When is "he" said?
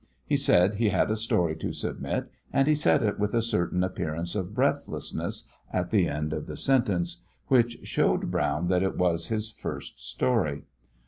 0.25-0.35, 0.73-0.89, 2.67-2.73